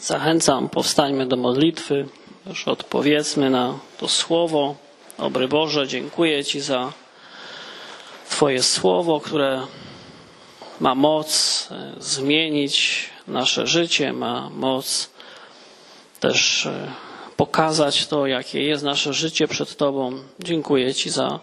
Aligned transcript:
Zachęcam, 0.00 0.68
powstańmy 0.68 1.26
do 1.26 1.36
modlitwy. 1.36 2.08
Już 2.46 2.68
odpowiedzmy 2.68 3.50
na 3.50 3.78
to 3.98 4.08
słowo. 4.08 4.74
Dobry 5.18 5.48
Boże, 5.48 5.88
dziękuję 5.88 6.44
Ci 6.44 6.60
za 6.60 6.92
Twoje 8.30 8.62
słowo, 8.62 9.20
które 9.20 9.62
ma 10.80 10.94
moc 10.94 11.68
e, 11.70 11.92
zmienić 11.98 13.04
nasze 13.28 13.66
życie, 13.66 14.12
ma 14.12 14.50
moc 14.50 15.10
też 16.20 16.66
e, 16.66 16.90
pokazać 17.36 18.06
to, 18.06 18.26
jakie 18.26 18.62
jest 18.62 18.84
nasze 18.84 19.12
życie 19.12 19.48
przed 19.48 19.76
Tobą. 19.76 20.12
Dziękuję 20.40 20.94
Ci 20.94 21.10
za 21.10 21.40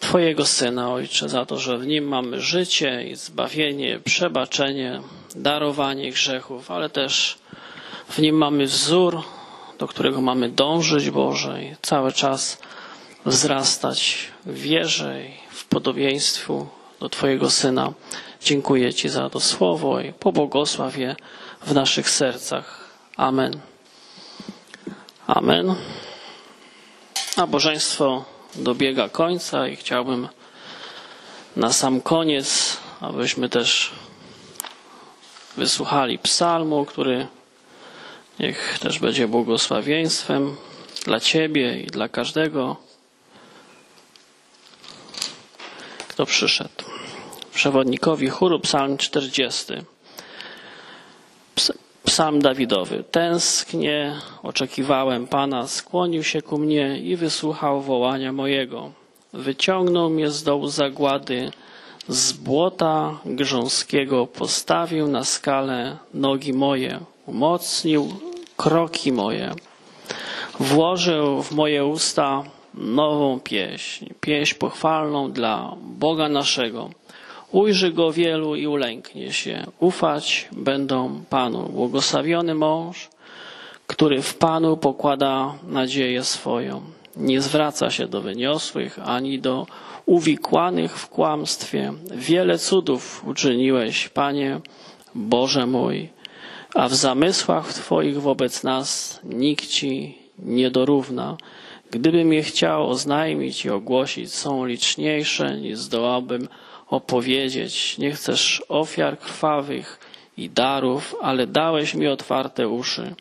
Twojego 0.00 0.46
Syna, 0.46 0.92
Ojcze, 0.92 1.28
za 1.28 1.46
to, 1.46 1.58
że 1.58 1.78
w 1.78 1.86
Nim 1.86 2.04
mamy 2.08 2.40
życie 2.40 3.04
i 3.10 3.16
zbawienie, 3.16 4.00
przebaczenie, 4.04 5.00
darowanie 5.34 6.10
grzechów, 6.12 6.70
ale 6.70 6.90
też 6.90 7.38
w 8.08 8.18
Nim 8.18 8.36
mamy 8.36 8.66
wzór, 8.66 9.22
do 9.78 9.86
którego 9.86 10.20
mamy 10.20 10.48
dążyć, 10.48 11.10
Boże, 11.10 11.64
i 11.64 11.76
cały 11.82 12.12
czas 12.12 12.58
wzrastać 13.26 14.18
w 14.46 14.58
wierze 14.58 15.24
i 15.24 15.30
w 15.50 15.64
podobieństwu 15.64 16.66
do 17.00 17.08
Twojego 17.08 17.50
Syna. 17.50 17.92
Dziękuję 18.42 18.94
Ci 18.94 19.08
za 19.08 19.30
to 19.30 19.40
słowo 19.40 20.00
i 20.00 20.12
pobłogosław 20.12 20.96
je 20.98 21.16
w 21.62 21.74
naszych 21.74 22.10
sercach. 22.10 22.88
Amen. 23.16 23.60
Amen. 25.26 25.74
Nabożeństwo 27.36 28.24
dobiega 28.54 29.08
końca 29.08 29.68
i 29.68 29.76
chciałbym 29.76 30.28
na 31.56 31.72
sam 31.72 32.00
koniec, 32.00 32.76
abyśmy 33.00 33.48
też 33.48 33.92
wysłuchali 35.56 36.18
psalmu, 36.18 36.84
który 36.84 37.26
niech 38.40 38.78
też 38.78 38.98
będzie 38.98 39.28
błogosławieństwem 39.28 40.56
dla 41.04 41.20
Ciebie 41.20 41.80
i 41.80 41.86
dla 41.86 42.08
każdego, 42.08 42.76
kto 46.08 46.26
przyszedł. 46.26 46.84
Przewodnikowi 47.54 48.28
chóru 48.28 48.60
psalm 48.60 48.96
40. 48.98 49.72
Psalm 52.04 52.42
Dawidowy. 52.42 53.04
Tęsknie 53.10 54.20
oczekiwałem 54.42 55.26
Pana, 55.26 55.68
skłonił 55.68 56.22
się 56.22 56.42
ku 56.42 56.58
mnie 56.58 56.98
i 56.98 57.16
wysłuchał 57.16 57.80
wołania 57.82 58.32
mojego. 58.32 58.92
Wyciągnął 59.32 60.10
mnie 60.10 60.30
z 60.30 60.42
dołu 60.42 60.68
zagłady, 60.68 61.50
z 62.08 62.32
błota 62.32 63.18
grząskiego 63.26 64.26
postawił 64.26 65.08
na 65.08 65.24
skalę 65.24 65.96
nogi 66.14 66.52
moje, 66.52 67.00
umocnił 67.26 68.08
kroki 68.56 69.12
moje. 69.12 69.54
Włożył 70.60 71.42
w 71.42 71.52
moje 71.52 71.84
usta 71.84 72.42
nową 72.74 73.40
pieśń, 73.40 74.06
pieśń 74.20 74.54
pochwalną 74.58 75.32
dla 75.32 75.76
Boga 75.82 76.28
naszego. 76.28 76.90
Ujrzy 77.52 77.92
go 77.92 78.12
wielu 78.12 78.56
i 78.56 78.66
ulęknie 78.66 79.32
się. 79.32 79.66
Ufać 79.80 80.48
będą 80.52 81.24
Panu. 81.30 81.68
Błogosławiony 81.68 82.54
mąż, 82.54 83.08
który 83.86 84.22
w 84.22 84.34
Panu 84.34 84.76
pokłada 84.76 85.54
nadzieję 85.68 86.24
swoją. 86.24 86.82
Nie 87.16 87.40
zwraca 87.40 87.90
się 87.90 88.06
do 88.06 88.20
wyniosłych 88.20 88.98
ani 89.04 89.38
do 89.38 89.66
uwikłanych 90.06 90.98
w 90.98 91.08
kłamstwie. 91.08 91.92
Wiele 92.10 92.58
cudów 92.58 93.24
uczyniłeś, 93.26 94.08
Panie 94.08 94.60
Boże 95.14 95.66
mój, 95.66 96.08
a 96.74 96.88
w 96.88 96.94
zamysłach 96.94 97.72
Twoich 97.72 98.20
wobec 98.20 98.62
nas 98.62 99.20
nikt 99.24 99.66
Ci 99.66 100.18
nie 100.38 100.70
dorówna. 100.70 101.36
Gdybym 101.90 102.32
je 102.32 102.42
chciał 102.42 102.90
oznajmić 102.90 103.64
i 103.64 103.70
ogłosić, 103.70 104.32
są 104.32 104.64
liczniejsze, 104.64 105.60
niż 105.60 105.78
zdołałbym 105.78 106.48
opowiedzieć. 106.88 107.98
Nie 107.98 108.12
chcesz 108.12 108.62
ofiar 108.68 109.18
krwawych 109.18 110.00
i 110.36 110.50
darów, 110.50 111.14
ale 111.22 111.46
dałeś 111.46 111.94
mi 111.94 112.08
otwarte 112.08 112.68
uszy. 112.68 113.14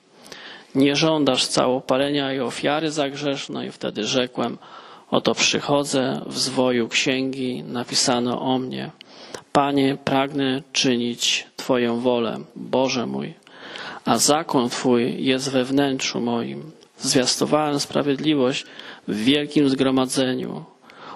Nie 0.76 0.96
żądasz 0.96 1.48
całopalenia 1.48 2.34
i 2.34 2.40
ofiary 2.40 2.92
za 2.92 3.10
grzeszno 3.10 3.64
i 3.64 3.72
wtedy 3.72 4.04
rzekłem, 4.04 4.58
oto 5.12 5.36
przychodzę 5.36 6.22
w 6.26 6.40
zwoju 6.40 6.88
księgi 6.88 7.64
napisano 7.64 8.42
o 8.42 8.60
mnie. 8.60 8.92
Panie, 9.52 9.98
pragnę 10.06 10.62
czynić 10.72 11.48
Twoją 11.56 12.00
wolę, 12.00 12.40
Boże 12.56 13.06
mój, 13.06 13.34
a 14.06 14.18
zakon 14.18 14.70
Twój 14.70 15.26
jest 15.26 15.52
we 15.52 15.64
wnętrzu 15.64 16.22
moim. 16.22 16.72
Zwiastowałem 16.98 17.80
sprawiedliwość 17.80 18.66
w 19.08 19.16
wielkim 19.24 19.70
zgromadzeniu. 19.70 20.64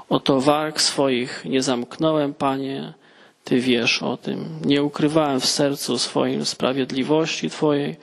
Oto 0.09 0.41
warg 0.41 0.81
swoich 0.81 1.46
nie 1.46 1.62
zamknąłem, 1.62 2.34
Panie, 2.34 2.94
Ty 3.44 3.59
wiesz 3.59 4.03
o 4.03 4.17
tym. 4.17 4.46
Nie 4.66 4.84
ukrywałem 4.84 5.40
w 5.40 5.46
sercu 5.46 5.97
swoim 5.97 6.46
sprawiedliwości 6.46 7.50
Twojej, 7.50 7.96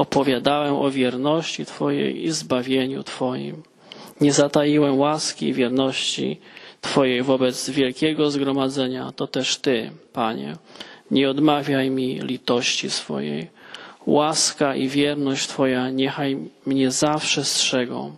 opowiadałem 0.00 0.74
o 0.74 0.90
wierności 0.90 1.66
Twojej 1.66 2.24
i 2.24 2.30
zbawieniu 2.30 3.02
Twoim. 3.02 3.62
Nie 4.20 4.32
zataiłem 4.32 4.98
łaski 4.98 5.48
i 5.48 5.52
wierności 5.52 6.40
Twojej 6.80 7.22
wobec 7.22 7.70
wielkiego 7.70 8.30
zgromadzenia, 8.30 9.12
to 9.16 9.26
też 9.26 9.56
Ty, 9.56 9.90
Panie. 10.12 10.56
Nie 11.10 11.30
odmawiaj 11.30 11.90
mi 11.90 12.20
litości 12.20 12.90
swojej. 12.90 13.50
Łaska 14.06 14.74
i 14.74 14.88
wierność 14.88 15.46
Twoja 15.46 15.90
niechaj 15.90 16.36
mnie 16.66 16.90
zawsze 16.90 17.44
strzegą. 17.44 18.16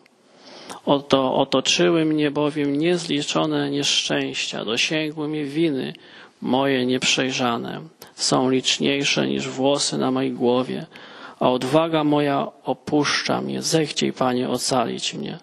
Oto 0.87 1.35
otoczyły 1.35 2.05
mnie 2.05 2.31
bowiem 2.31 2.77
niezliczone 2.79 3.71
nieszczęścia, 3.71 4.65
dosięgły 4.65 5.29
mnie 5.29 5.45
winy 5.45 5.93
moje 6.43 6.87
nieprzejrzane. 6.87 7.81
Są 8.15 8.51
liczniejsze 8.51 9.27
niż 9.27 9.49
włosy 9.49 9.99
na 9.99 10.11
mojej 10.11 10.33
głowie, 10.33 10.87
a 11.43 11.51
odwaga 11.51 12.05
moja 12.05 12.49
opuszcza 12.65 13.41
mnie. 13.41 13.63
Zechciej, 13.63 14.13
Panie, 14.13 14.49
ocalić 14.49 15.15
mnie. 15.15 15.39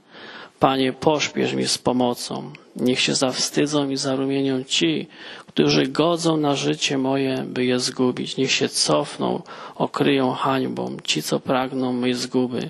Panie, 0.59 0.93
pośpiesz 0.93 1.53
mi 1.53 1.67
z 1.67 1.77
pomocą. 1.77 2.51
Niech 2.75 2.99
się 2.99 3.15
zawstydzą 3.15 3.89
i 3.89 3.97
zarumienią 3.97 4.63
ci, 4.63 5.07
którzy 5.47 5.87
godzą 5.87 6.37
na 6.37 6.55
życie 6.55 6.97
moje, 6.97 7.43
by 7.47 7.65
je 7.65 7.79
zgubić. 7.79 8.37
Niech 8.37 8.51
się 8.51 8.69
cofną, 8.69 9.41
okryją 9.75 10.31
hańbą 10.31 10.97
ci, 11.03 11.23
co 11.23 11.39
pragną 11.39 11.93
mej 11.93 12.13
zguby. 12.13 12.69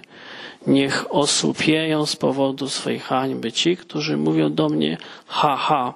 Niech 0.67 1.15
osłupieją 1.15 2.05
z 2.05 2.15
powodu 2.15 2.69
swej 2.69 2.99
hańby 2.99 3.51
ci, 3.51 3.77
którzy 3.77 4.17
mówią 4.17 4.53
do 4.53 4.69
mnie 4.69 4.97
ha, 5.27 5.55
ha. 5.55 5.93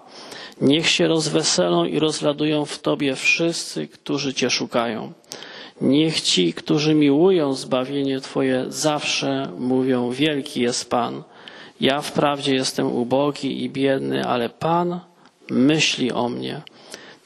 Niech 0.61 0.89
się 0.89 1.07
rozweselą 1.07 1.85
i 1.85 1.99
rozradują 1.99 2.65
w 2.65 2.79
Tobie 2.79 3.15
wszyscy, 3.15 3.87
którzy 3.87 4.33
Cię 4.33 4.49
szukają. 4.49 5.13
Niech 5.81 6.21
ci, 6.21 6.53
którzy 6.53 6.93
miłują 6.93 7.53
zbawienie 7.53 8.19
Twoje, 8.19 8.65
zawsze 8.69 9.49
mówią: 9.59 10.11
Wielki 10.11 10.61
jest 10.61 10.89
Pan. 10.89 11.23
Ja 11.81 12.01
wprawdzie 12.01 12.55
jestem 12.55 12.87
ubogi 12.95 13.63
i 13.63 13.69
biedny, 13.69 14.25
ale 14.25 14.49
Pan 14.49 14.99
myśli 15.49 16.11
o 16.11 16.29
mnie. 16.29 16.61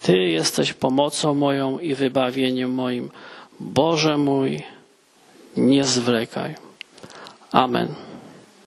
Ty 0.01 0.17
jesteś 0.17 0.73
pomocą 0.73 1.33
moją 1.33 1.79
i 1.79 1.95
wybawieniem 1.95 2.73
moim. 2.73 3.09
Boże 3.59 4.17
mój, 4.17 4.63
nie 5.57 5.83
zwlekaj. 5.83 6.55
Amen. 7.51 7.87